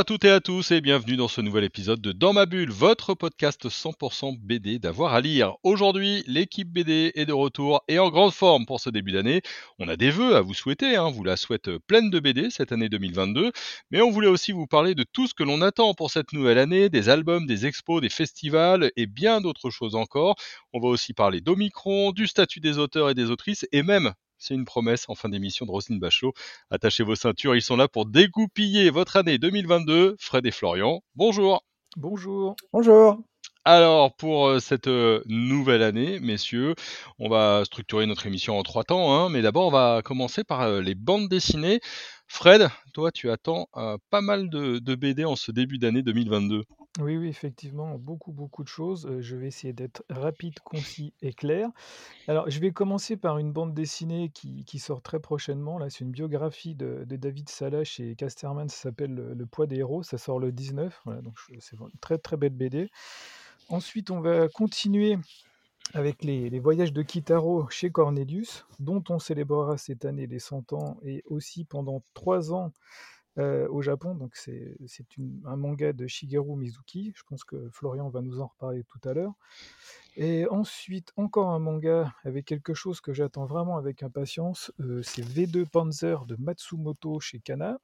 [0.00, 2.70] À toutes et à tous et bienvenue dans ce nouvel épisode de Dans ma bulle,
[2.70, 5.56] votre podcast 100% BD d'avoir à lire.
[5.62, 9.42] Aujourd'hui, l'équipe BD est de retour et en grande forme pour ce début d'année.
[9.78, 12.72] On a des vœux à vous souhaiter, hein, vous la souhaite pleine de BD cette
[12.72, 13.52] année 2022,
[13.90, 16.56] mais on voulait aussi vous parler de tout ce que l'on attend pour cette nouvelle
[16.56, 20.34] année, des albums, des expos, des festivals et bien d'autres choses encore.
[20.72, 24.54] On va aussi parler d'Omicron, du statut des auteurs et des autrices et même c'est
[24.54, 26.32] une promesse en fin d'émission de Roselyne Bachelot.
[26.70, 30.16] Attachez vos ceintures, ils sont là pour dégoupiller votre année 2022.
[30.18, 31.62] Fred et Florian, bonjour.
[31.96, 32.56] Bonjour.
[32.72, 33.18] Bonjour.
[33.66, 36.74] Alors, pour euh, cette euh, nouvelle année, messieurs,
[37.18, 40.62] on va structurer notre émission en trois temps, hein, mais d'abord, on va commencer par
[40.62, 41.80] euh, les bandes dessinées.
[42.26, 43.68] Fred, toi, tu attends
[44.10, 46.64] pas mal de, de BD en ce début d'année 2022.
[46.98, 49.08] Oui, oui, effectivement, beaucoup, beaucoup de choses.
[49.20, 51.68] Je vais essayer d'être rapide, concis et clair.
[52.26, 55.78] Alors, je vais commencer par une bande dessinée qui, qui sort très prochainement.
[55.78, 58.68] Là, c'est une biographie de, David Salah chez Casterman.
[58.68, 60.02] Ça s'appelle Le, poids des héros.
[60.02, 61.00] Ça sort le 19.
[61.04, 62.90] Voilà, donc c'est une très, très belle BD.
[63.68, 65.16] Ensuite, on va continuer
[65.94, 70.72] avec les, les voyages de Kitaro chez Cornelius, dont on célébrera cette année les 100
[70.72, 72.72] ans et aussi pendant 3 ans
[73.38, 74.14] euh, au Japon.
[74.14, 74.76] Donc c'est
[75.44, 77.12] un manga de Shigeru Mizuki.
[77.14, 79.34] Je pense que Florian va nous en reparler tout à l'heure.
[80.16, 84.72] Et ensuite, encore un manga avec quelque chose que j'attends vraiment avec impatience.
[84.80, 87.78] euh, c'est V2 Panzer de Matsumoto chez Kana.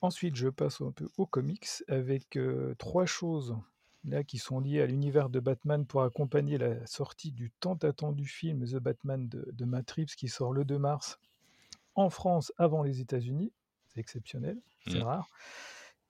[0.00, 3.56] Ensuite, je passe un peu aux comics avec euh, trois choses
[4.04, 8.26] là qui sont liées à l'univers de Batman pour accompagner la sortie du tant attendu
[8.26, 11.18] film The Batman de, de qui sort le 2 mars
[11.94, 13.52] en France avant les États-Unis.
[13.88, 15.02] C'est exceptionnel, c'est Mm.
[15.02, 15.28] rare.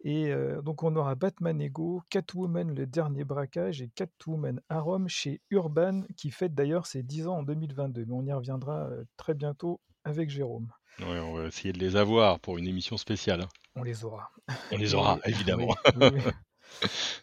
[0.06, 5.08] Et euh, donc on aura Batman Ego, Catwoman le dernier braquage et Catwoman à Rome
[5.08, 8.04] chez Urban qui fête d'ailleurs ses 10 ans en 2022.
[8.04, 10.70] Mais on y reviendra euh, très bientôt avec Jérôme.
[11.00, 13.40] Ouais, on va essayer de les avoir pour une émission spéciale.
[13.42, 13.48] hein.
[13.76, 14.30] On les aura.
[14.72, 15.74] On les aura, Et- évidemment.
[15.96, 16.32] oui, oui, oui.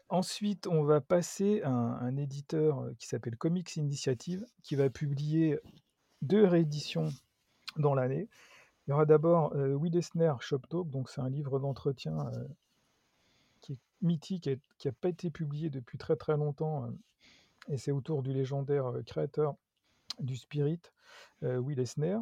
[0.10, 4.90] Ensuite, on va passer à un, un éditeur euh, qui s'appelle Comics Initiative qui va
[4.90, 5.60] publier
[6.22, 7.10] deux rééditions
[7.78, 8.28] dans l'année.
[8.88, 12.47] Il y aura d'abord euh, Will Eisner Shop Talk, donc c'est un livre d'entretien euh,
[13.62, 16.86] qui est mythique et qui n'a pas été publié depuis très très longtemps.
[16.86, 16.91] euh,
[17.70, 19.56] et c'est autour du légendaire euh, créateur
[20.20, 20.81] du Spirit,
[21.41, 22.18] Will Eisner.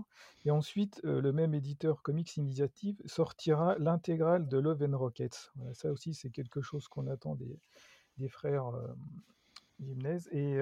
[0.45, 5.51] Et ensuite, le même éditeur Comics Initiative sortira l'intégrale de Love and Rockets.
[5.73, 7.35] Ça aussi, c'est quelque chose qu'on attend
[8.17, 8.71] des frères
[9.79, 10.19] Jimenez.
[10.31, 10.59] Et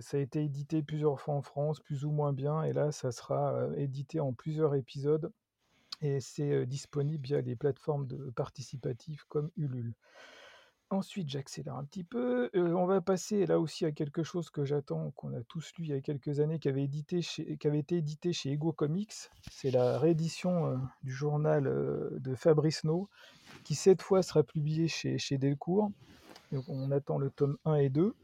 [0.00, 2.62] ça a été édité plusieurs fois en France, plus ou moins bien.
[2.62, 5.32] Et là, ça sera édité en plusieurs épisodes.
[6.00, 9.94] Et c'est disponible via les plateformes participatives comme Ulule.
[10.90, 12.50] Ensuite, j'accélère un petit peu.
[12.54, 15.90] On va passer là aussi à quelque chose que j'attends, qu'on a tous lu il
[15.90, 19.14] y a quelques années, qui avait, édité chez, été édité chez Ego Comics.
[19.50, 23.08] C'est la réédition du journal de Fabrice No,
[23.64, 25.90] qui cette fois sera publié chez, chez Delcourt.
[26.54, 28.14] Donc, on attend le tome 1 et 2.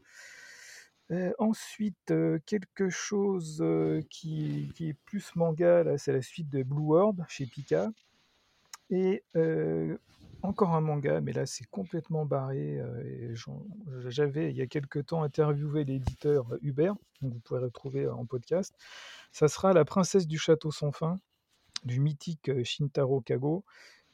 [1.11, 6.83] Euh, ensuite, euh, quelque chose euh, qui, est plus manga, c'est la suite de Blue
[6.83, 7.91] World chez Pika.
[8.89, 9.23] Et
[10.43, 12.81] encore un manga, mais là c'est complètement barré.
[14.07, 18.75] J'avais il y a quelque temps interviewé l'éditeur Hubert, vous pouvez retrouver en podcast.
[19.31, 21.15] Ça sera La princesse du château sans fin,
[21.85, 23.63] du mythique Shintaro Kago.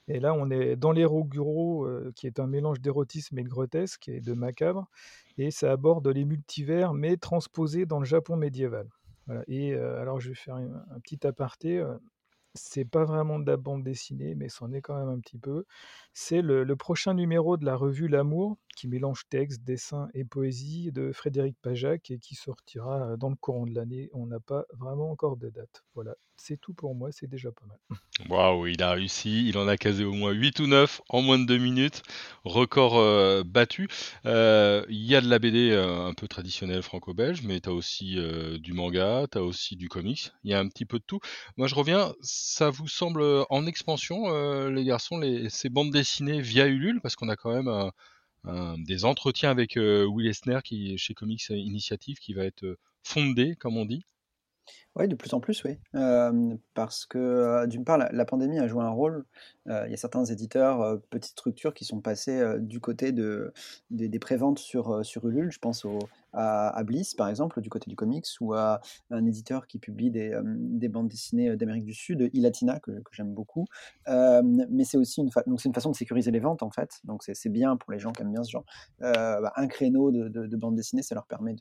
[0.07, 4.07] Et là, on est dans l'Eroguro, euh, qui est un mélange d'érotisme et de grotesque
[4.07, 4.89] et de macabre.
[5.37, 8.87] Et ça aborde les multivers, mais transposés dans le Japon médiéval.
[9.25, 9.43] Voilà.
[9.47, 11.79] Et euh, alors, je vais faire un, petit aparté.
[11.79, 11.97] euh,
[12.55, 15.65] c'est pas vraiment de la bande dessinée, mais c'en est quand même un petit peu.
[16.13, 21.11] C'est le prochain numéro de la revue L'Amour, qui mélange texte, dessin et poésie de
[21.11, 24.09] Frédéric Pajac et qui sortira euh, dans le courant de l'année.
[24.13, 25.83] On n'a pas vraiment encore de date.
[25.95, 27.79] Voilà, c'est tout pour moi, c'est déjà pas mal.
[28.29, 31.39] Waouh, il a réussi, il en a casé au moins 8 ou 9 en moins
[31.39, 32.03] de 2 minutes,
[32.43, 33.87] record euh, battu.
[34.25, 38.17] Euh, Il y a de la BD un peu traditionnelle franco-belge, mais tu as aussi
[38.59, 41.19] du manga, tu as aussi du comics, il y a un petit peu de tout.
[41.57, 46.99] Moi je reviens, ça vous semble en expansion les garçons, ces bandes dessinées via Ulule,
[47.01, 47.91] parce qu'on a quand même un-
[48.77, 53.55] des entretiens avec euh, Will Eisner qui, chez Comics Initiative qui va être euh, fondé,
[53.55, 54.03] comme on dit.
[54.99, 55.77] Oui, de plus en plus, oui.
[55.93, 57.19] Hem, parce que,
[57.63, 59.25] heu, d'une part, la pandémie a joué un rôle.
[59.67, 63.53] Heu, il y a certains éditeurs, petites structures qui sont passés, du côté de
[63.91, 65.51] des des préventes sur, sur Ulule.
[65.51, 65.85] Je pense
[66.33, 70.09] à à Bliss, par exemple, du côté du comics ou à un éditeur qui publie
[70.09, 73.65] des, des bandes dessinées, d'Amérique du Sud, Ilatina, que j'aime beaucoup.
[74.07, 76.99] Mais c'est aussi une fa donc une façon de sécuriser les ventes, en fait.
[77.03, 78.65] Donc c'est bien pour les gens qui aiment bien ce genre.
[78.99, 81.55] Bah, un créneau de de de bande dessinée, ça leur permet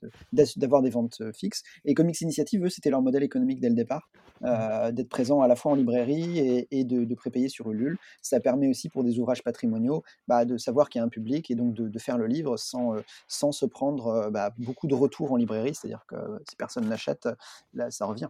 [0.57, 4.09] d'avoir des ventes, fixes et Comics Initiative, eux, c'était leur modèle économique dès le départ,
[4.45, 7.99] heu, d'être présent à la fois en librairie et et de de prépayer sur Ulule.
[8.23, 11.51] Ça permet aussi pour des ouvrages patrimoniaux, bah, de savoir qu'il y a un public
[11.51, 14.87] et donc de de faire le livre sans, heu, sans se prendre, heu, bah, beaucoup
[14.89, 15.75] de retours en librairie.
[15.75, 16.17] C'est-à-dire que
[16.49, 17.29] si personne n'achète,
[17.75, 18.29] là, ça revient.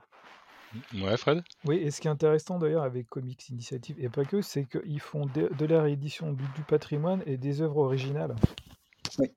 [0.95, 1.43] Ouais, Fred?
[1.65, 5.01] Oui et ce qui est intéressant d'ailleurs avec Comics Initiative et pas que, c'est qu'ils
[5.01, 8.35] font de de la réédition du du patrimoine et des œuvres originales.
[9.19, 9.37] Oui.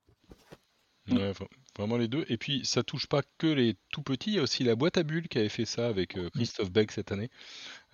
[1.11, 1.33] Ouais,
[1.79, 4.41] vraiment les 2 et puis ça touche pas que les tout petits, il y a
[4.43, 6.29] aussi la boîte à bulles qui avait fait ça avec, heu, Mmh.
[6.35, 7.29] Christophe Beck cette année,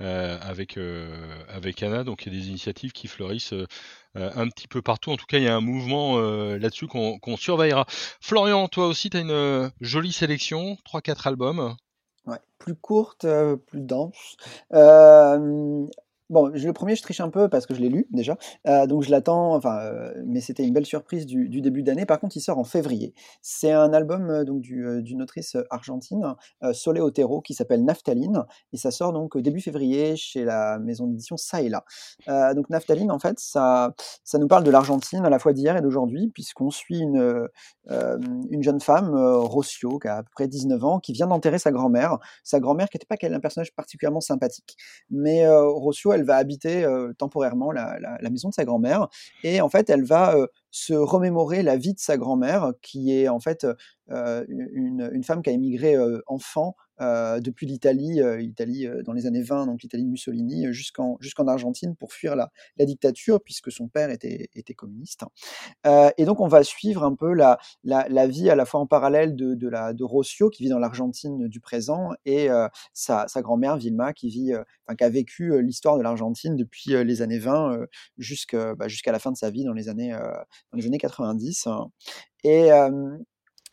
[0.02, 0.06] heu,
[0.42, 1.10] avec, heu,
[1.50, 2.04] avec Anna.
[2.04, 3.54] Donc il y a des initiatives qui fleurissent,
[4.16, 5.12] un petit peu partout.
[5.12, 7.86] En tout cas, il y a un mouvement, là-dessus qu'on qu'on surveillera.
[8.22, 11.76] Florian, toi aussi, tu as une, jolie sélection, 3-4 albums.
[12.26, 13.28] Ouais, plus courte,
[13.68, 14.36] plus dense.
[14.72, 15.88] Hem,
[16.30, 18.38] bon, le 1er, je triche un peu parce que je l'ai lu déjà,
[18.68, 22.06] heu, donc je l'attends, enfin, heu, mais c'était une belle surprise du du début d'année.
[22.06, 23.14] Par contre, il sort en février.
[23.42, 26.36] C'est un album, heu, donc du, d'une autrice, heu, argentine,
[26.74, 28.44] Sole Otero, qui s'appelle Naphtaline
[28.74, 31.84] et ça sort donc, début février chez la maison d'édition Ça et Là.
[32.54, 33.94] Donc Naphtaline, en fait, ça
[34.24, 37.48] ça nous parle de l'Argentine à la fois d'hier et d'aujourd'hui puisqu'on suit une,
[38.50, 41.72] une jeune femme, Rocio, qui a à peu près 19 ans, qui vient d'enterrer sa
[41.72, 42.18] grand-mère.
[42.44, 44.76] Sa grand-mère qui était pas quel un personnage particulièrement sympathique.
[45.10, 46.86] Mais, Rocio, elle va habiter,
[47.18, 49.08] temporairement la maison de sa grand-mère.
[49.44, 50.36] Et en fait, elle va,
[50.76, 53.66] se remémorer la vie de sa grand-mère qui est en fait,
[54.10, 55.96] une une femme qui a émigré,
[56.28, 61.18] enfant, depuis l'Italie, heu, Italie, heu, dans les années 20, donc l'Italie de Mussolini, jusqu'en
[61.22, 65.24] jusqu'en Argentine pour fuir la la dictature puisque son père était était communiste.
[65.88, 68.82] Heu et donc on va suivre un peu la la la vie à la fois
[68.82, 72.50] en parallèle de de la de Rocio qui vit dans l'Argentine du présent et
[72.94, 74.54] sa sa grand-mère Vilma qui vit,
[74.98, 77.88] qui a vécu, l'histoire de l'Argentine depuis, les années 20, heu,
[78.18, 80.16] jusque, bah, jusqu'à la fin de sa vie dans les années,
[80.72, 81.68] dans les années 90
[82.44, 83.24] et hem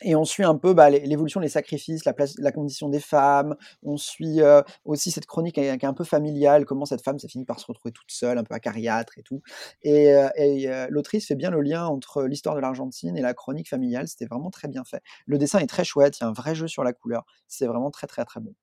[0.05, 3.55] et on suit un peu, bah, l'é l'évolution des sacrifices, la condition des femmes.
[3.83, 4.41] On suit,
[4.85, 7.59] aussi cette chronique est qui est un peu familiale, comment cette femme, ça finit par
[7.59, 9.41] se retrouver toute seule, un peu acariâtre et tout
[9.81, 14.07] et et l'autrice fait bien le lien entre l'histoire de l'Argentine et la chronique familiale.
[14.07, 15.01] C'était vraiment très bien fait.
[15.25, 17.25] Le dessin est très chouette, il y a un vrai jeu sur la couleur.
[17.47, 18.53] C'est vraiment très, très, très bon.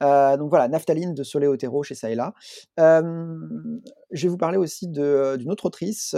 [0.00, 2.34] Donc voilà, Naphtaline de Sole Otero chez et.
[2.76, 3.80] Hem,
[4.10, 6.14] je vais vous parler aussi d'une autre autrice,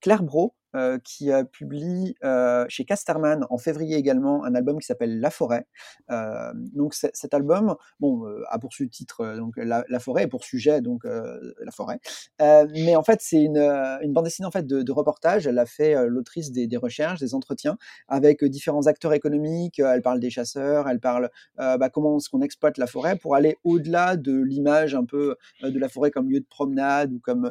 [0.00, 4.86] Claire Brault, heu, qui, heu, publie, heu, chez Casterman en février également un album qui
[4.86, 5.66] s'appelle La Forêt.
[6.08, 10.44] Hem, donc cet album, bon, heu, a pour sous-titre, heu, donc la forêt et pour
[10.44, 11.98] sujet donc, la forêt.
[12.40, 15.46] Mais en fait, c'est une, une bande dessinée en fait de de reportage.
[15.46, 17.76] Elle a fait, l'autrice des recherches, des entretiens
[18.08, 19.78] avec, différents acteurs économiques.
[19.78, 23.56] Elle parle des chasseurs, elle parle, bah, comment est-ce qu'on exploite la forêt pour aller
[23.64, 27.50] au-delà de l'image un peu, de la forêt comme lieu de promenade ou comme,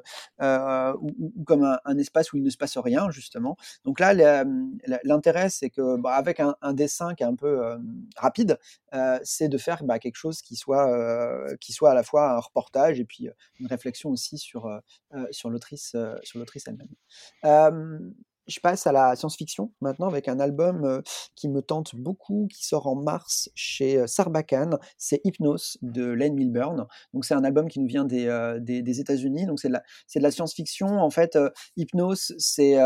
[1.46, 3.58] comme un espace où il ne se passe rien justement.
[3.86, 4.14] Donc là,
[5.04, 7.62] l'intérêt, c'est que, bah, avec un dessin qui est un peu,
[8.18, 8.60] rapide,
[9.24, 10.90] c'est de faire, bah, quelque chose qui soit,
[11.62, 13.30] qui soit à la fois un reportage et puis,
[13.60, 14.82] une réflexion aussi sur, heu,
[15.32, 16.90] sur l'autrice, sur l'autrice elle-même.
[18.48, 21.02] Je passe à la science-fiction maintenant avec un album,
[21.36, 24.78] qui me tente beaucoup, qui sort en mars chez, Sarbacane.
[24.98, 26.88] C'est Hypnos de Len Milburn.
[27.14, 29.46] Donc c'est un album qui nous vient des, États-Unis.
[29.46, 30.88] Donc c'est de la science-fiction.
[30.88, 31.38] En fait,
[31.78, 32.78] Hypnos, c'est,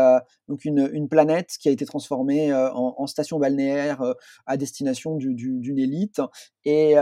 [0.48, 4.02] donc une, planète qui a été transformée, en station balnéaire,
[4.46, 6.20] à destination du du d'une élite
[6.64, 6.94] et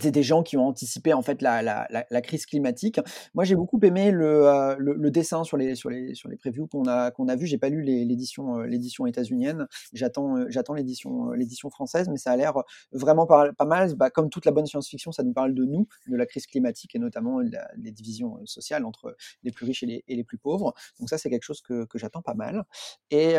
[0.00, 3.00] c'est des gens qui ont anticipé en fait la crise climatique.
[3.34, 5.90] Moi, j'ai beaucoup aimé le, le dessin sur les sur
[6.38, 7.46] previews qu'on a qu'on a vues.
[7.46, 9.66] J'ai pas lu l'é l'édition, l'édition états-unienne.
[9.92, 11.30] J'attends, heu, j'attends l'édition,
[11.70, 12.54] française, mais ça a l'air,
[12.92, 13.94] vraiment pas mal.
[13.94, 16.94] Bah, comme toute la bonne science-fiction, ça nous parle de nous, de la crise climatique
[16.94, 20.74] et notamment les divisions, sociales entre les plus riches et les plus pauvres.
[20.98, 22.64] Donc ça, c'est quelque chose que que j'attends pas mal
[23.10, 23.36] et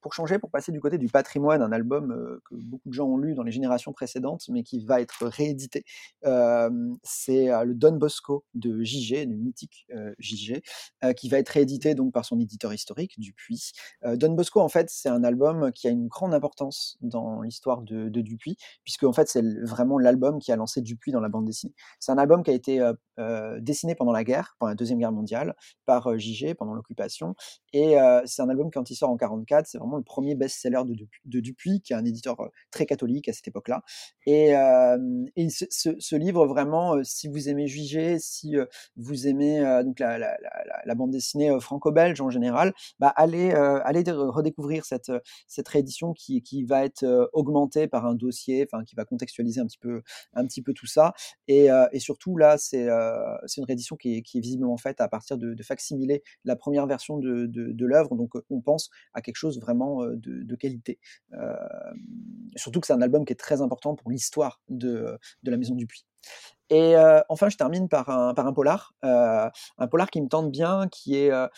[0.00, 3.18] pour changer, pour passer du côté du patrimoine, un album, que beaucoup de gens ont
[3.18, 5.84] lu dans les générations précédentes, mais qui va être réédité,
[6.22, 9.86] c'est le Don Bosco de JG, du mythique
[10.18, 10.62] JG,
[11.16, 13.72] qui va être réédité donc par son éditeur historique, Dupuis.
[14.04, 18.08] Don Bosco, en fait, c'est un album qui a une grande importance dans l'histoire de,
[18.20, 21.74] Dupuis, puisque en fait, c'est vraiment l'album qui a lancé Dupuis dans la bande dessinée.
[22.00, 22.92] C'est un album qui a été
[23.60, 25.54] dessiné pendant la guerre, pendant la Deuxième Guerre mondiale,
[25.86, 27.34] par JG pendant l'occupation,
[27.72, 30.94] et c'est un album quand il sort en 44, c'est vraiment le premier best-seller de,
[31.24, 32.36] de, Dupuis, qui est un éditeur
[32.70, 33.82] très catholique à cette époque-là.
[34.26, 34.52] Et,
[35.36, 38.56] et ce, ce, livre, vraiment, si vous aimez JG, si
[38.96, 45.12] vous aimez donc la, bande dessinée franco-belge en général, bah allez, allez redécouvrir cette,
[45.46, 49.66] cette réédition qui, qui va être augmentée par un dossier, enfin qui va contextualiser un
[49.66, 50.02] petit peu,
[50.34, 51.14] un petit peu tout ça.
[51.46, 55.36] Et, et surtout là, c'est une réédition qui est, qui est, visiblement faite à partir
[55.38, 58.16] de, de facsimiler la première version de, de, de l'œuvre.
[58.16, 60.98] Donc on pense à quelque chose vraiment de, de qualité.
[62.56, 65.67] Surtout que c'est un album qui est très important pour l'histoire de, de la Maison
[65.76, 66.04] du Puy.
[66.70, 69.48] Et euh, enfin, je termine par un, par un polar, euh,
[69.78, 71.48] un polar qui me tente bien, qui est euh,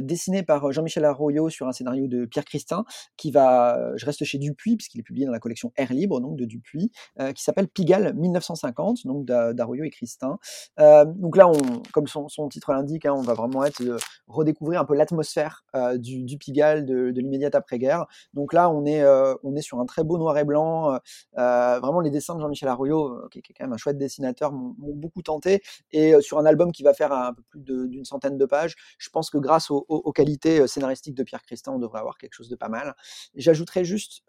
[0.00, 2.84] dessiné par Jean-Michel Arroyo sur un scénario de Pierre Christin,
[3.16, 6.36] qui va, je reste chez Dupuis, puisqu'il est publié dans la collection Air Libre, donc
[6.36, 6.90] de Dupuis,
[7.34, 10.38] qui s'appelle Pigalle 1950, donc d'Arroyo et Christin.
[10.78, 11.50] donc là,
[11.92, 13.82] comme son, titre l'indique, hein, on va vraiment être
[14.26, 15.64] redécouvrir un peu l'atmosphère
[15.96, 18.06] du, du, Pigalle de, de l'immédiate après-guerre.
[18.34, 19.04] Donc là, on est,
[19.42, 20.98] on est sur un très beau noir et blanc,
[21.36, 25.22] vraiment les dessins de Jean-Michel Arroyo, qui est quand même un chouette dessinateur m'ont beaucoup
[25.22, 25.62] tenté.
[25.92, 29.08] Et sur un album qui va faire un peu plus d'une centaine de pages, je
[29.10, 32.56] pense que grâce aux, qualités scénaristiques de Pierre Christin, on devrait avoir quelque chose de
[32.56, 32.94] pas mal.
[33.34, 34.22] J'ajouterais juste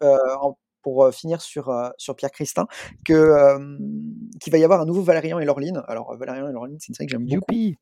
[0.88, 2.66] pour finir sur, sur Pierre Christin,
[3.04, 3.58] que
[4.40, 5.82] qu'il va y avoir un nouveau Valérian et Laureline.
[5.86, 7.74] Alors Valérian et Laureline, c'est une série que j'aime beaucoup,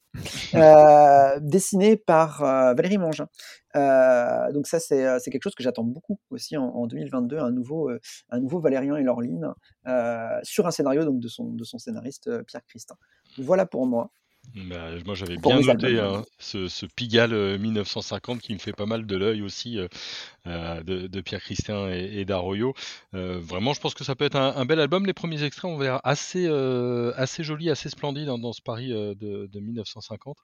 [0.54, 2.40] euh, dessiné par
[2.74, 3.28] Valérie Mangin.
[4.52, 7.90] donc ça, c'est quelque chose que j'attends beaucoup aussi en, 2022, un nouveau,
[8.30, 9.52] un nouveau Valérian et Laureline
[10.42, 12.96] sur un scénario donc de son, de son scénariste Pierre Christin.
[13.38, 14.10] Voilà pour moi.
[14.54, 19.06] Bah, moi, j'avais bien noté hein, ce, ce, Pigalle 1950 qui me fait pas mal
[19.06, 19.78] de l'œil aussi
[20.46, 22.74] euh, de, Pierre Christian et, d'Arroyo.
[23.14, 25.04] Euh, vraiment, je pense que ça peut être un, bel album.
[25.06, 29.60] Les premiers extraits ont l'air assez, euh, assez jolis, assez splendides dans, ce Paris de,
[29.60, 30.36] 1950.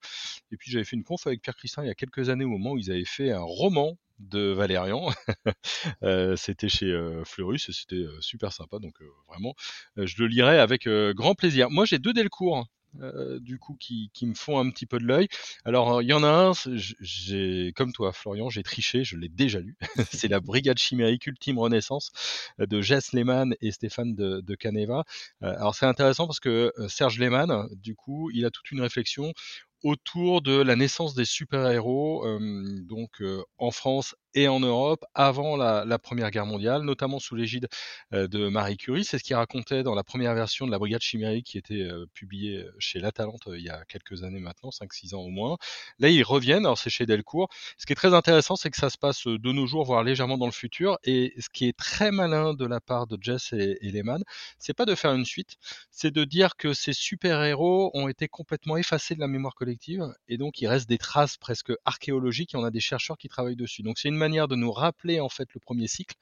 [0.50, 2.49] Et puis, j'avais fait une conf avec Pierre Christian il y a quelques années au
[2.49, 5.11] moment où ils avaient fait un roman de Valérian.
[6.37, 6.92] c'était chez
[7.25, 8.78] Fleurus et c'était super sympa.
[8.78, 8.94] Donc
[9.28, 9.54] vraiment,
[9.97, 11.71] je le lirai avec grand plaisir.
[11.71, 12.66] Moi, j'ai deux Delcourt
[13.00, 15.28] euh, du coup qui, qui, me font un petit peu de l'œil.
[15.64, 16.52] Alors il y en a un,
[17.00, 19.76] j'ai comme toi Florian, j'ai triché, je l'ai déjà lu.
[20.12, 22.12] c'est la Brigade chimérique Ultime Renaissance
[22.61, 25.04] euh, de Jess Lehmann et Stéphane de, Caneva.
[25.42, 29.32] Euh, alors c'est intéressant parce que Serge Lehmann, du coup, il a toute une réflexion
[29.82, 32.25] autour de la naissance des super-héros,
[32.84, 33.22] donc
[33.58, 37.69] en France et en Europe avant la, Première Guerre mondiale, notamment sous l'égide
[38.12, 39.05] de Marie Curie.
[39.05, 42.67] C'est ce qu'il racontait dans la première version de la Brigade chimérique qui était publiée
[42.79, 45.57] chez La Talente il y a quelques années maintenant, 5-6 ans au moins.
[45.99, 47.49] Là, ils reviennent, alors c'est chez Delcourt.
[47.79, 50.39] Ce qui est très intéressant, c'est que ça se passe de nos jours, voire légèrement
[50.39, 50.99] dans le futur.
[51.05, 54.23] Et ce qui est très malin de la part de Jess et, et Lehman,
[54.59, 55.57] c'est pas de faire une suite,
[55.91, 60.37] c'est de dire que ces super-héros ont été complètement effacés de la mémoire collective et
[60.37, 63.83] donc il reste des traces presque archéologiques et on a des chercheurs qui travaillent dessus.
[63.83, 66.17] Donc c'est une manière de nous rappeler en fait le premier cycle,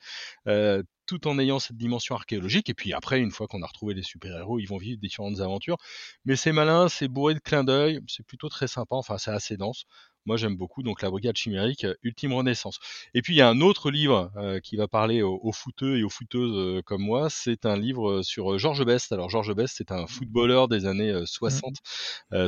[1.07, 2.69] tout en ayant cette dimension archéologique.
[2.71, 5.77] Et puis après, une fois qu'on a retrouvé les super-héros, ils vont vivre différentes aventures.
[6.25, 8.95] Mais c'est malin, c'est bourré de clins d'œil, c'est plutôt très sympa.
[8.97, 9.85] Enfin, c'est assez dense.
[10.27, 12.79] Moi, j'aime beaucoup donc la Brigade chimérique, euh, Ultime Renaissance.
[13.15, 15.99] Et puis il y a un autre livre euh, qui va parler aux, aux, footeux
[15.99, 17.31] et aux footeuses euh, comme moi.
[17.31, 19.13] C'est un livre sur Georges Best.
[19.13, 21.77] Alors Georges Best, c'est un footballeur des années 60,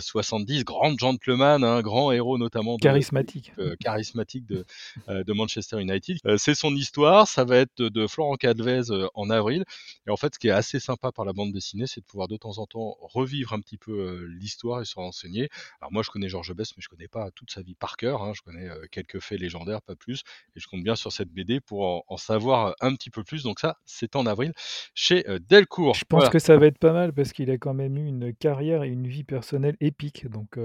[0.01, 4.65] 70, grand gentleman, un hein, grand héros notamment de, charismatique, charismatique de,
[5.09, 6.19] de Manchester United.
[6.37, 7.27] c'est son histoire.
[7.27, 8.83] Ça va être de, Florent Cadvez
[9.15, 9.65] en avril.
[10.07, 12.29] Et en fait, ce qui est assez sympa par la bande dessinée, c'est de pouvoir
[12.29, 15.49] de temps en temps revivre un petit peu l'histoire et se renseigner.
[15.81, 18.23] Alors moi, je connais Georges Best, mais je connais pas toute sa vie par cœur.
[18.23, 18.33] Hein.
[18.35, 20.23] Je connais quelques faits légendaires, pas plus.
[20.57, 23.43] Et je compte bien sur cette BD pour en, savoir un petit peu plus.
[23.43, 24.53] Donc ça, c'est en avril
[24.95, 25.95] chez Delcourt.
[25.95, 28.35] Je pense que ça va être pas mal parce qu'il a quand même eu une
[28.35, 30.29] carrière et une vie personnelle épique.
[30.29, 30.59] Donc.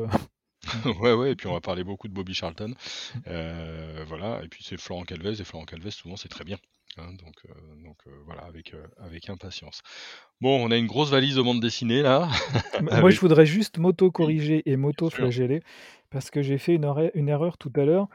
[1.02, 2.74] ouais, ouais, et puis on va parler beaucoup de Bobby Charlton.
[3.28, 6.58] Euh, voilà, et puis c'est Florent Calvez, et Florent Calvez, souvent, c'est très bien.
[6.98, 7.36] Hein, donc,
[7.84, 9.82] donc voilà, avec, avec impatience.
[10.42, 12.28] Bon, on a une grosse valise de bande dessinée là.
[12.82, 15.62] Moi, je voudrais juste m'auto-corriger et m'auto-flageller
[16.10, 18.08] parce que j'ai fait une, une, erreur tout à l'heure.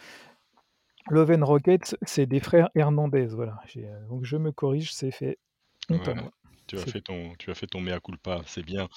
[1.10, 3.26] Love and Rockets, c'est des frères Hernandez.
[3.26, 3.60] Voilà.
[4.08, 5.38] donc je me corrige, c'est fait.
[6.68, 8.88] Tu as fait, ton, tu as fait ton mea culpa, c'est bien.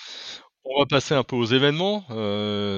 [0.64, 2.06] On va passer un peu aux événements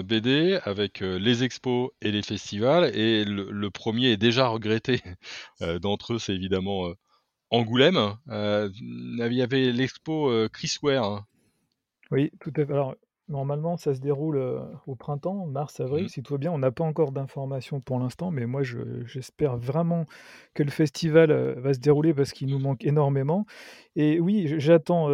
[0.03, 2.95] BD avec les expos et les festivals.
[2.95, 5.01] Et le, premier est déjà regretté
[5.81, 6.91] d'entre eux, c'est évidemment
[7.49, 8.17] Angoulême.
[8.27, 11.25] il y avait l'expo Chris Ware hein,
[12.11, 12.73] Oui, tout à fait.
[12.73, 12.95] Alors,
[13.29, 14.37] normalement, ça se déroule,
[14.87, 16.09] au printemps, mars-avril, Mmh.
[16.09, 16.51] si tout va bien.
[16.51, 20.05] On n'a pas encore d'informations pour l'instant, mais moi, je j'espère vraiment
[20.53, 23.45] que le festival, va se dérouler parce qu'il nous manque énormément
[23.95, 25.09] et oui, j j'attends,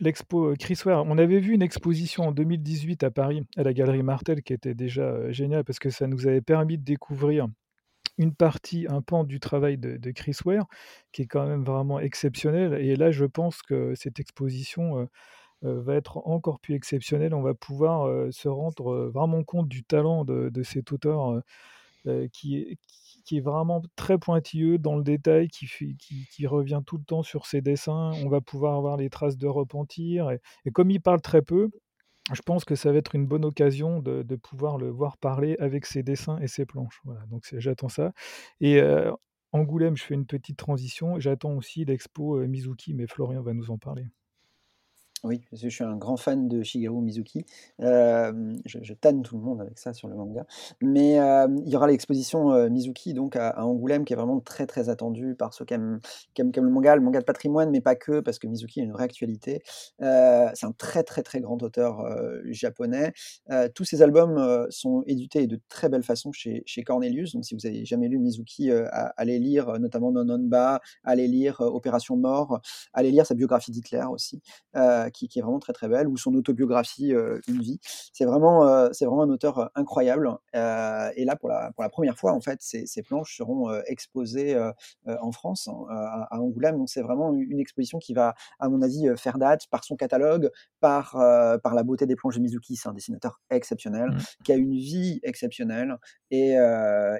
[0.00, 1.04] l'expo, Chris Ware.
[1.06, 4.74] On avait vu une exposition en 2018 à Paris, à la Galerie Martel, qui était
[4.74, 7.46] déjà, géniale parce que ça nous avait permis de découvrir
[8.18, 10.66] une partie, un pan du travail de de Chris Ware,
[11.12, 15.08] qui est quand même vraiment exceptionnel et là, je pense que cette exposition,
[15.64, 17.34] heu, va être encore plus exceptionnelle.
[17.34, 21.40] On va pouvoir, heu, se rendre, heu, vraiment compte du talent de de cet auteur,
[22.32, 22.78] qui est
[23.24, 25.66] qui est vraiment très pointilleux dans le détail, qui
[26.30, 28.12] qui revient tout le temps sur ses dessins.
[28.24, 31.70] On va pouvoir avoir les traces de repentir et comme il parle très peu,
[32.32, 35.56] je pense que ça va être une bonne occasion de de pouvoir le voir parler
[35.60, 37.02] avec ses dessins et ses planches.
[37.30, 38.12] Donc j'attends ça
[38.60, 38.80] et
[39.52, 43.78] Angoulême, je fais une petite transition, j'attends aussi l'expo, Mizuki, mais Florian va nous en
[43.78, 44.06] parler.
[45.26, 47.44] Oui, je suis un grand fan de Shigeru Mizuki.
[47.80, 50.46] Hem, je je tanne tout le monde avec ça sur le manga.
[50.80, 54.66] Mais, hem, il y aura l'exposition, heu, Mizuki donc à Angoulême qui est vraiment très,
[54.66, 55.98] très attendue par ceux qui aiment
[56.38, 59.02] le manga, le manga de patrimoine, mais pas que, parce que Mizuki a une vraie
[59.04, 59.62] actualité.
[59.98, 62.04] C'est un très, très, très grand auteur,
[62.50, 63.12] japonais.
[63.74, 67.32] Tous ses albums, sont édités de très belle façon chez chez Cornelius.
[67.34, 68.70] Donc si vous avez jamais lu Mizuki,
[69.16, 72.60] allez lire, notamment Nononba, allez lire, Opération Mort,
[72.92, 74.40] allez lire sa biographie d'Hitler aussi,
[75.16, 77.80] qui qui est vraiment très, très belle ou son autobiographie, heu, Une vie.
[78.12, 81.88] C'est vraiment, heu, c'est vraiment un auteur, heu, incroyable, et là pour la pour la
[81.90, 84.56] 1re fois en fait, ces ces planches seront, exposées,
[85.06, 86.76] en France, heu, à à Angoulême.
[86.78, 90.50] Donc c'est vraiment une exposition qui va, à mon avis, faire date par son catalogue,
[90.80, 91.12] par,
[91.62, 92.76] par la beauté des planches de Mizuki.
[92.76, 94.26] C'est un dessinateur exceptionnel, Mmh.
[94.44, 95.96] qui a une vie exceptionnelle
[96.30, 96.56] et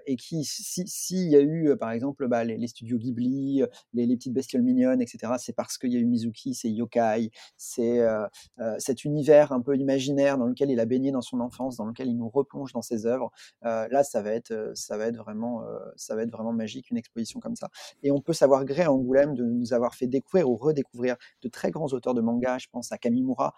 [0.07, 3.63] et qui si s'il y a eu, par exemple, bah, les les studios Ghibli,
[3.95, 6.71] les les petites bestioles mignonnes et cetera, c'est parce qu'il y a eu Mizuki, c'est
[6.71, 8.27] yokai, c'est, heu
[8.61, 11.87] heu, cet univers un peu imaginaire dans lequel il a baigné dans son enfance, dans
[11.87, 13.31] lequel il nous replonge dans ses œuvres.
[13.65, 15.63] Heu, là, ça va être, ça va être vraiment,
[15.97, 17.69] ça va être vraiment magique, une exposition comme ça
[18.03, 21.49] et on peut savoir gré à Angoulême de nous avoir fait découvrir ou redécouvrir de
[21.49, 22.59] très grands auteurs de manga.
[22.59, 23.55] Je pense à Kamimura,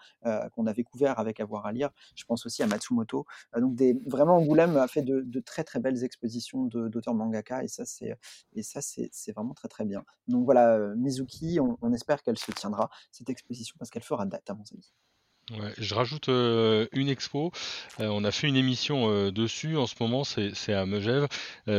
[0.53, 1.89] qu'on a découvert avec Avoir à lire.
[2.15, 3.25] Je pense aussi à Matsumoto.
[3.57, 8.15] Donc vraiment Angoulême a fait de très, très belles expositions d'auteurs mangaka et ça c'est,
[8.53, 10.03] et ça c'est c'est vraiment très, très bien.
[10.27, 14.49] Donc voilà, Mizuki, on on espère qu'elle se tiendra, cette exposition, parce qu'elle fera date
[14.49, 14.91] à mon avis.
[15.51, 17.51] Ouais, je rajoute, heu, une expo,
[17.99, 19.77] heu, on a fait une émission, heu, dessus.
[19.77, 21.27] En ce moment, c'est à Megève,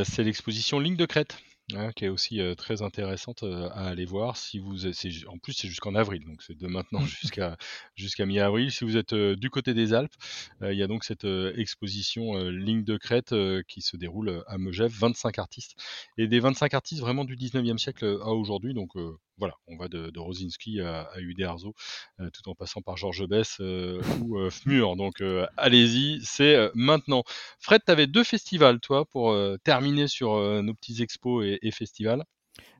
[0.05, 1.39] c'est l'exposition Ligne de crête,
[1.75, 4.37] hein, qui est aussi, très intéressante, à aller voir.
[4.37, 4.87] Si vous
[5.29, 7.57] en plus, c'est jusqu'en avril, donc c'est de maintenant jusqu'à
[7.95, 8.73] jusqu'à mi-avril.
[8.73, 10.15] Si vous êtes, du côté des Alpes,
[10.63, 14.93] il y a donc cette, exposition, Ligne de crête, heu, qui se déroule, à Megève,
[14.93, 15.77] 25 artistes.
[16.19, 18.97] Et des 25 artistes vraiment du 19e siècle, à aujourd'hui donc
[19.41, 21.75] voilà, on va de Rosinski à à Uderzo,
[22.21, 25.23] heu, tout en passant par Georges Besse, heu, ou, heu, Fmur donc
[25.57, 27.25] allez-y, c'est, maintenant.
[27.59, 32.25] Fred, tu avais 2 festivals toi pour, terminer sur, nos petits expos et festivals?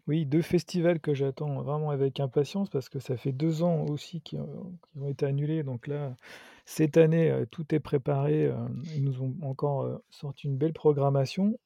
[0.07, 4.21] Oui, 2 festivals que j'attends vraiment avec impatience parce que ça fait 2 ans aussi
[4.21, 5.63] qui ont été annulés.
[5.63, 6.17] Donc là,
[6.67, 8.51] cette année, tout est préparé,
[8.95, 11.59] ils nous ont encore, sorti une belle programmation.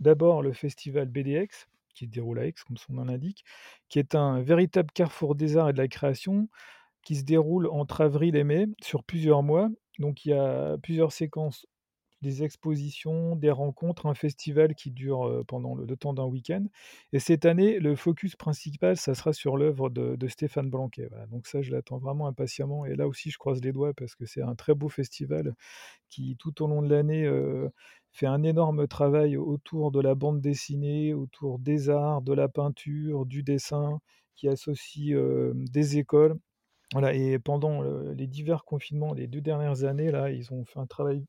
[0.00, 1.68] D'abord le festival BDX,
[2.00, 3.44] qui déroule à Aix, comme son nom l'indique,
[3.88, 6.48] qui est un véritable carrefour des arts et de la création,
[7.02, 9.68] qui se déroule entre avril et mai sur plusieurs mois.
[9.98, 11.66] Donc il y a plusieurs séquences,
[12.22, 16.64] des expositions, des rencontres, un festival qui dure, pendant le temps d'un week-end
[17.12, 21.08] et cette année, le focus principal, ça sera sur l'œuvre de Stéphane Blanquet.
[21.30, 24.26] Donc ça, je l'attends vraiment impatiemment et là aussi, je croise les doigts parce que
[24.26, 25.54] c'est un très beau festival
[26.08, 27.30] qui, tout au long de l'année,
[28.12, 33.24] fait un énorme travail autour de la bande dessinée, autour des arts, de la peinture,
[33.26, 34.00] du dessin,
[34.36, 35.16] qui associe,
[35.54, 36.36] des écoles.
[36.92, 40.86] Voilà et pendant, les divers confinements, les 2 dernières années là, ils ont fait un
[40.86, 41.24] travail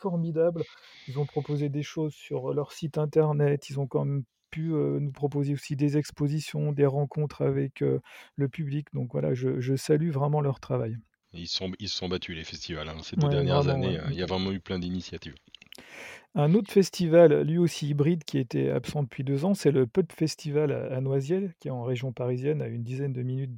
[0.00, 0.64] formidable.
[1.06, 4.98] Ils ont proposé des choses sur leur site internet, ils ont quand même pu, heu,
[5.00, 8.00] nous proposer aussi des expositions, des rencontres avec, heu,
[8.36, 8.88] le public.
[8.94, 10.96] Donc voilà, je je salue vraiment leur travail.
[11.32, 13.98] Ils se sont ils sont battus les festivals, hein, ces 2 Ouais, dernières vraiment, années,
[13.98, 15.34] heu, il y a vraiment eu plein d'initiatives.
[16.34, 20.06] Un autre festival, lui aussi hybride, qui était absent depuis 2 ans, c'est le PUT
[20.12, 23.54] Festival à Noisiel, qui est en région parisienne, à une dizaine de minutes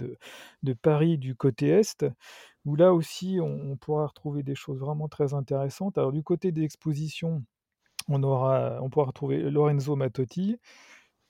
[0.62, 2.07] de Paris, du côté est,
[2.64, 5.99] où là aussi on pourra retrouver des choses vraiment très intéressantes.
[5.99, 7.45] Alors du côté des expositions,
[8.09, 10.59] on aura on pourra retrouver Lorenzo Mattotti,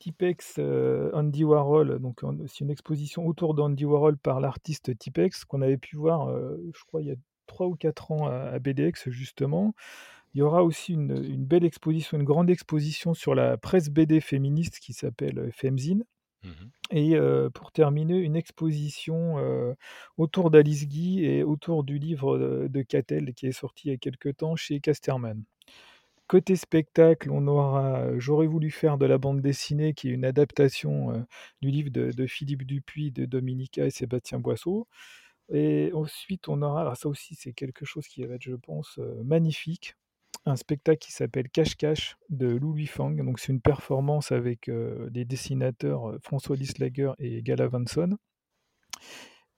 [0.01, 5.62] Tipex, heu, Andy Warhol, donc c'est une exposition autour d'Andy Warhol par l'artiste Tipex qu'on
[5.62, 9.11] avait pu voir, heu, je crois il y a 3 ou 4 ans à BDX
[9.11, 9.75] justement.
[10.35, 14.21] Il y aura aussi une une belle exposition, une grande exposition sur la presse BD
[14.21, 16.05] féministe qui s'appelle, heu, Femzine.
[16.42, 19.75] Mmh Et euh, pour terminer, une exposition euh,
[20.18, 23.95] autour d'Alice Guy et autour du livre de, de Cattel qui est sorti il y
[23.95, 25.45] a quelque temps chez Casterman.
[26.29, 31.11] Côté spectacle, on aura J'aurais voulu faire de la bande dessinée, qui est une adaptation
[31.12, 31.21] euh,
[31.61, 34.88] du livre de, de Philippe Dupuis, de Dominica et Sébastien Boisseau.
[35.53, 38.99] Et ensuite, on aura, alors ça aussi, c'est quelque chose qui va être, je pense,
[38.99, 39.97] euh, magnifique,
[40.45, 43.11] un spectacle qui s'appelle Cache-Cache de Lou Lui Fang.
[43.11, 48.17] Donc, c'est une performance avec euh, des dessinateurs euh, François Lislager et Gala Vanson.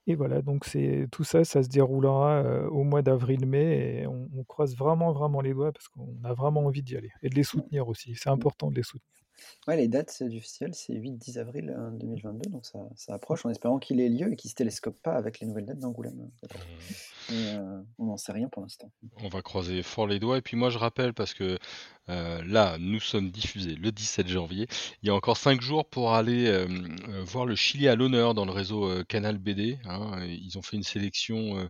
[0.07, 4.29] Et voilà, donc c'est tout ça, ça se déroulera euh, au mois d'avril-mai et on,
[4.35, 7.35] on croise vraiment, vraiment les doigts parce qu'on a vraiment envie d'y aller et de
[7.35, 8.15] les soutenir aussi.
[8.15, 9.24] C'est important de les soutenir.
[9.67, 13.49] Ouais, les dates du festival, c'est 8-10 avril euh, 2022, donc ça, ça approche en
[13.49, 16.29] espérant qu'il ait lieu et qu'il ne se télescope pas avec les nouvelles dates d'Angoulême.
[16.41, 16.65] peut-être.
[17.29, 18.91] Mais, euh, on n'en sait rien pour l'instant.
[19.17, 20.37] On va croiser fort les doigts.
[20.37, 21.57] Et puis moi, je rappelle, parce que
[22.09, 24.67] euh, là, nous sommes diffusés le 17 janvier.
[25.01, 26.67] Il y a encore 5 jours pour aller euh,
[27.23, 29.79] voir le Chili à l'honneur dans le réseau Canal BD.
[29.85, 30.23] hein.
[30.27, 31.67] Ils ont fait une sélection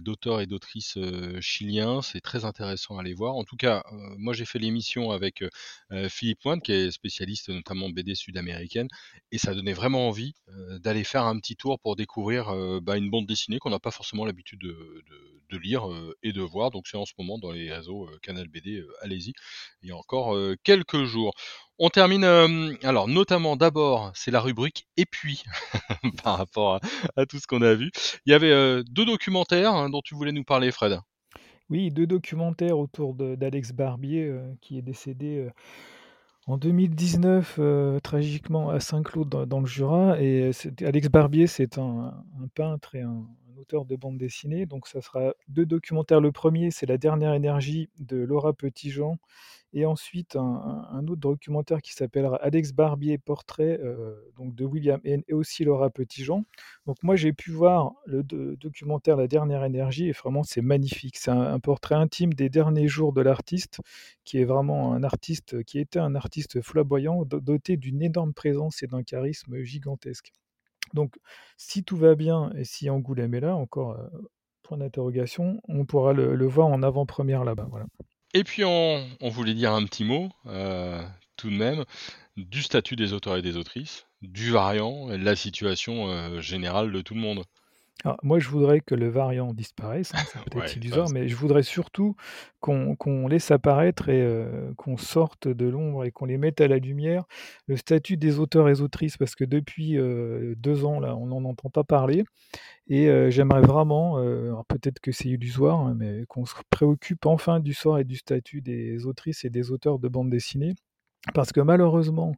[0.00, 2.02] d'auteurs et d'autrices euh, chiliens.
[2.02, 3.34] C'est très intéressant à aller voir.
[3.36, 5.48] En tout cas, euh, moi, j'ai fait l'émission avec euh,
[5.92, 8.88] euh, Philippe Moine, qui est spécialiste notamment BD sud-américaine.
[9.32, 12.96] Et ça donnait vraiment envie euh, d'aller faire un petit tour pour découvrir euh, bah,
[12.96, 14.68] une bande dessinée qu'on n'a pas forcément l'habitude de,
[15.08, 15.84] de- de lire
[16.22, 16.70] et de voir.
[16.70, 19.32] Donc c'est en ce moment dans les réseaux Canal BD, allez-y.
[19.82, 21.32] Il y a encore quelques jours.
[21.78, 22.24] On termine,
[22.82, 25.44] alors notamment d'abord, c'est la rubrique et puis
[26.22, 26.80] par rapport
[27.16, 27.90] à, tout ce qu'on a vu.
[28.26, 30.98] Il y avait deux documentaires hein, dont tu voulais nous parler, Fred.
[31.68, 35.48] Oui, deux documentaires autour d'Alex Barbier qui est décédé
[36.50, 40.20] en 2019 euh, tragiquement à Saint-Claude dans, le Jura.
[40.20, 40.50] Et
[40.84, 43.24] Alex Barbier, c'est un, un peintre et un,
[43.58, 44.66] auteur de bande dessinée.
[44.66, 46.20] Donc ça sera deux documentaires.
[46.20, 49.18] Le premier, c'est La dernière énergie de Laura Petitjean.
[49.72, 55.22] Et ensuite, un, autre documentaire qui s'appellera Alex Barbier, portrait euh, donc de William Haine
[55.28, 56.44] et aussi Laura Petitjean.
[56.86, 61.16] Donc moi, j'ai pu voir le do- documentaire La dernière énergie et vraiment, c'est magnifique.
[61.18, 63.80] C'est un, un portrait intime des derniers jours de l'artiste,
[64.24, 68.82] qui est vraiment un artiste, qui était un artiste flamboyant, do- doté d'une énorme présence
[68.82, 70.32] et d'un charisme gigantesque.
[70.94, 71.18] Donc,
[71.56, 73.96] si tout va bien et si Angoulême est là, encore
[74.62, 77.68] point d'interrogation, on pourra le, voir en avant-première là-bas.
[78.34, 80.28] Et puis on, voulait dire un petit mot,
[81.36, 81.84] tout de même,
[82.36, 87.20] du statut des auteurs et des autrices, du variant, la situation générale de tout le
[87.20, 87.44] monde.
[88.04, 91.36] Alors, moi, je voudrais que le variant disparaisse, hein, c'est peut-être Ouais, illusoire, mais je
[91.36, 92.16] voudrais surtout
[92.60, 96.68] qu'on qu'on laisse apparaître et euh, qu'on sorte de l'ombre et qu'on les mette à
[96.68, 97.24] la lumière
[97.66, 101.44] le statut des auteurs et autrices, parce que depuis euh, deux ans, là, on n'en
[101.44, 102.24] entend pas parler.
[102.88, 107.26] Et euh, j'aimerais vraiment, euh, alors peut-être que c'est illusoire, hein, mais qu'on se préoccupe
[107.26, 110.74] enfin du sort et du statut des autrices et des auteurs de bande dessinée,
[111.34, 112.34] parce que malheureusement,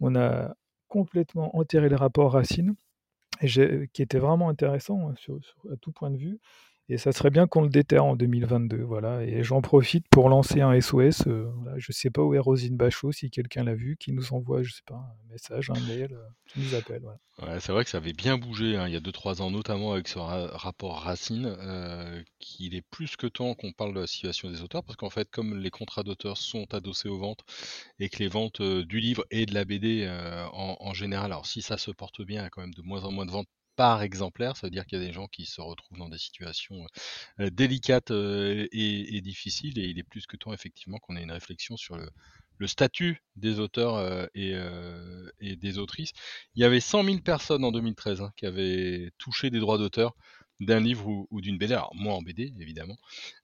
[0.00, 0.54] on a
[0.88, 2.74] complètement enterré le rapport Racine
[3.46, 5.14] qui était vraiment intéressant hein,
[5.72, 6.40] à tout point de vue.
[6.88, 8.82] Et ça serait bien qu'on le déterre en 2022.
[8.82, 9.22] Voilà.
[9.22, 11.26] Et j'en profite pour lancer un SOS.
[11.26, 11.50] euh.
[11.76, 14.62] Je ne sais pas où est Rosine Bachot, si quelqu'un l'a vu, qui nous envoie,
[14.62, 17.02] je sais pas, un message, un mail, euh, qui nous appelle.
[17.40, 19.92] Ouais, c'est vrai que ça avait bien bougé hein, il y a 2-3 ans, notamment
[19.92, 24.06] avec ce ra- rapport Racine, euh, qu'il est plus que temps qu'on parle de la
[24.06, 27.40] situation des auteurs, parce qu'en fait, comme les contrats d'auteurs sont adossés aux ventes,
[28.00, 30.06] et que les ventes du livre et de la BD
[30.52, 33.04] en général, alors si ça se porte bien, il y a quand même de moins
[33.04, 35.46] en moins de ventes par exemplaire, ça veut dire qu'il y a des gens qui
[35.46, 36.86] se retrouvent dans des situations
[37.38, 41.96] délicates et, difficiles, et il est plus que temps effectivement qu'on ait une réflexion sur
[41.96, 42.08] le,
[42.66, 44.54] statut des auteurs et,
[45.40, 46.12] et des autrices.
[46.54, 50.14] Il y avait 100 000 personnes en 2013 hein, qui avaient touché des droits d'auteur
[50.60, 51.74] d'un livre ou, ou d'une BD.
[51.74, 52.96] Alors, moi en BD, évidemment,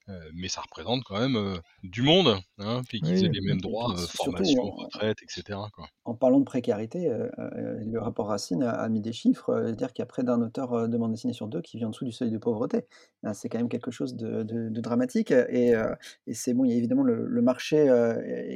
[0.09, 3.41] euh, mais ça représente quand même euh, du monde, hein, puis qu'ils Oui, aient les
[3.41, 5.69] mêmes droits, euh, formation, en, retraite, etc.
[5.73, 5.87] Quoi.
[6.05, 10.01] en parlant de précarité, le rapport Racine a, a mis des chiffres, euh, dire qu'il
[10.01, 12.11] y a près d'un auteur de bande dessinée sur deux qui vit en dessous du
[12.11, 12.85] seuil de pauvreté.
[13.23, 15.31] Ah, C'est quand même quelque chose de, de- de dramatique.
[15.31, 15.73] Et,
[16.27, 17.87] et c'est bon, il y a évidemment le, le marché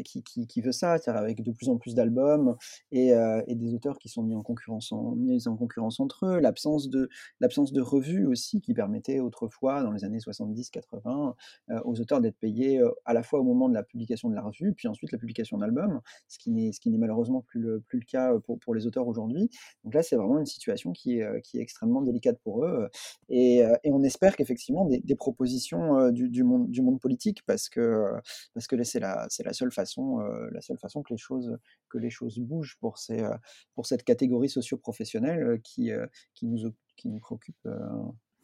[0.05, 2.55] qui, qui- qui veut ça, c'est-à-dire avec de plus en plus d'albums
[2.91, 3.09] et,
[3.47, 6.89] et des auteurs qui sont mis en concurrence, en, mis en concurrence entre eux, l'absence
[6.89, 11.33] de, l'absence de revues aussi qui permettait autrefois, dans les années 70-80,
[11.69, 14.35] euh, aux auteurs d'être payés euh, à la fois au moment de la publication de
[14.35, 18.05] la revue, puis ensuite la publication d'albums, ce qui n'est malheureusement plus le, plus le
[18.05, 19.49] cas euh, pour, pour les auteurs aujourd'hui.
[19.83, 22.89] Donc là, c'est vraiment une situation qui est, euh, qui est extrêmement délicate pour eux.
[23.29, 28.11] Et, et on espère qu'effectivement des, propositions du, monde, du monde politique, parce que,
[28.53, 31.57] parce que c'est la, la seule façon, la seule façon que les choses,
[31.89, 33.25] que les choses bougent pour, ces,
[33.75, 35.91] pour cette catégorie socio-professionnelle qui,
[36.33, 37.67] qui, nous, qui nous préoccupe.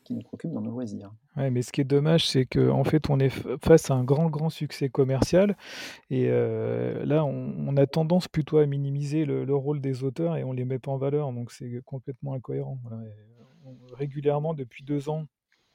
[0.09, 1.11] Euh, qui nous préoccupent dans nos loisirs.
[1.37, 3.29] Ouais, mais ce qui est dommage, c'est qu'en fait, on est
[3.63, 5.55] face à un grand, grand succès commercial.
[6.09, 10.65] Et là, on, a tendance plutôt à minimiser le, rôle des auteurs et on les
[10.65, 11.31] met pas en valeur.
[11.31, 12.77] Donc, c'est complètement incohérent.
[13.93, 15.25] régulièrement, depuis deux ans,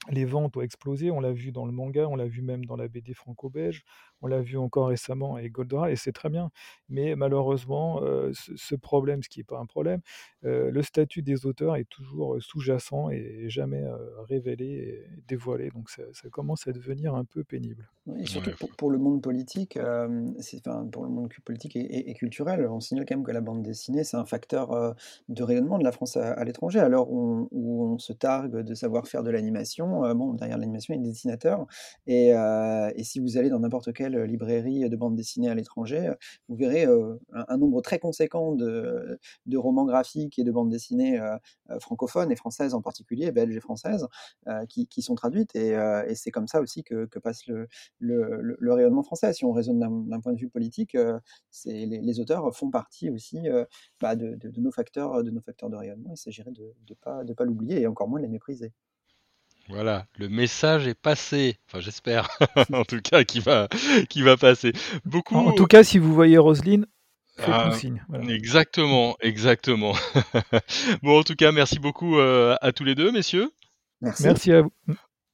[0.09, 1.11] les ventes ont explosé.
[1.11, 3.83] On l'a vu dans le manga, on l'a vu même dans la BD franco-belge,
[4.25, 6.49] on l'a vu encore récemment avec Goldora, et c'est très bien.
[6.89, 10.01] Mais malheureusement, euh, ce, problème, ce qui n'est pas un problème,
[10.45, 15.69] euh, le statut des auteurs est toujours sous-jacent et jamais euh, révélé et dévoilé.
[15.69, 17.87] Donc ça, commence à devenir un peu pénible.
[18.17, 23.05] Et surtout pour, le monde politique, enfin, pour le monde politique et, culturel, on signale
[23.07, 24.95] quand même que la bande dessinée, c'est un facteur
[25.29, 26.79] de rayonnement de la France à, l'étranger.
[26.79, 30.97] Alors où on se targue de savoir faire de l'animation, euh, bon, derrière l'animation, il
[30.97, 31.65] y a des dessinateurs.
[32.07, 36.11] Et, euh, et, si vous allez dans n'importe quelle librairie de bande dessinée à l'étranger,
[36.47, 39.19] vous verrez euh, un, nombre très conséquent de,
[39.55, 41.19] romans graphiques et de bandes dessinées
[41.79, 44.07] francophones et françaises en particulier, belges et françaises,
[44.69, 45.55] qui, sont traduites.
[45.55, 45.75] Et,
[46.15, 47.47] c'est comme ça aussi que, passe
[47.99, 49.33] le, rayonnement français.
[49.33, 50.97] Si on raisonne d'un point de vue politique,
[51.65, 53.39] les, les, auteurs font partie aussi
[54.01, 56.11] bah, de, nos facteurs, de rayonnement.
[56.11, 58.73] Il s'agirait de ne pas, pas l'oublier et encore moins de les mépriser.
[59.69, 61.57] Voilà, le message est passé.
[61.67, 62.29] Enfin, j'espère,
[62.73, 63.67] en tout cas, qu'il va,
[64.09, 64.73] qui va passer.
[65.05, 65.35] Beaucoup.
[65.35, 66.85] En, tout cas, si vous voyez Roselyne,
[67.43, 68.03] ah, signe.
[68.29, 69.93] Exactement, exactement.
[71.03, 73.51] bon, en tout cas, merci beaucoup euh, à tous les deux, messieurs.
[74.01, 74.71] Merci, merci à vous.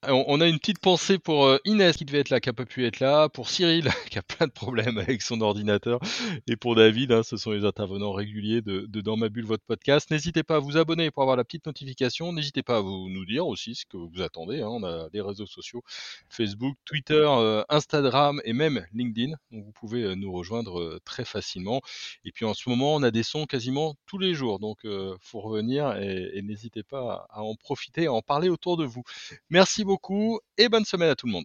[0.07, 2.65] On a une petite pensée pour euh, Inès qui devait être là, qui n'a pas
[2.65, 5.99] pu être là, pour Cyril qui a plein de problèmes avec son ordinateur,
[6.47, 10.09] et pour David, hein, ce sont les intervenants réguliers de, Dans ma bulle, votre podcast.
[10.09, 12.33] N'hésitez pas à vous abonner pour avoir la petite notification.
[12.33, 14.61] N'hésitez pas à vous nous dire aussi ce que vous attendez.
[14.61, 14.69] Hein.
[14.69, 15.83] On a des réseaux sociaux
[16.29, 19.35] Facebook, Twitter, euh, Instagram et même LinkedIn.
[19.51, 21.79] Vous pouvez euh, nous rejoindre très facilement.
[22.25, 24.57] Et puis en ce moment, on a des sons quasiment tous les jours.
[24.57, 28.85] Donc il faut revenir et n'hésitez pas à en profiter, à en parler autour de
[28.85, 29.03] vous.
[29.51, 31.43] Merci beaucoup beaucoup et bonne semaine à tout le monde.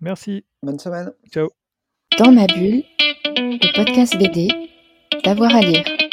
[0.00, 0.44] Merci.
[0.62, 1.12] Bonne semaine.
[1.32, 1.48] Ciao.
[2.18, 2.84] Dans ma bulle,
[3.24, 4.48] le podcast BD,
[5.24, 6.05] d'avoir à lire.